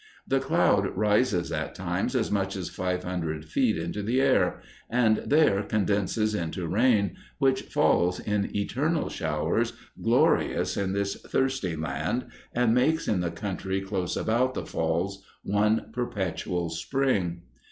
The 0.27 0.39
cloud 0.39 0.97
rises 0.97 1.51
at 1.51 1.75
times 1.75 2.15
as 2.15 2.31
much 2.31 2.55
as 2.55 2.69
five 2.71 3.03
hundred 3.03 3.45
feet 3.45 3.77
into 3.77 4.01
the 4.01 4.19
air, 4.19 4.59
and 4.89 5.17
there 5.17 5.61
condenses 5.61 6.33
into 6.33 6.65
rain, 6.67 7.15
which 7.37 7.61
falls 7.71 8.19
in 8.19 8.49
eternal 8.57 9.09
showers 9.09 9.73
glorious 10.01 10.75
in 10.75 10.93
this 10.93 11.21
thirsty 11.21 11.75
land, 11.75 12.25
and 12.51 12.73
makes 12.73 13.07
in 13.07 13.19
the 13.19 13.29
country 13.29 13.79
close 13.79 14.17
about 14.17 14.55
the 14.55 14.65
Falls 14.65 15.21
one 15.43 15.91
perpetual 15.93 16.69
spring. 16.71 17.43